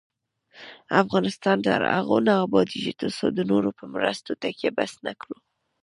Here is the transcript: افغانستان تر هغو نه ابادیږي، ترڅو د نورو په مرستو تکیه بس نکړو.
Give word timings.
افغانستان 1.01 1.57
تر 1.67 1.81
هغو 1.95 2.17
نه 2.27 2.33
ابادیږي، 2.45 2.93
ترڅو 3.01 3.25
د 3.31 3.39
نورو 3.51 3.69
په 3.77 3.83
مرستو 3.93 4.31
تکیه 4.41 4.71
بس 4.77 4.93
نکړو. 5.07 5.37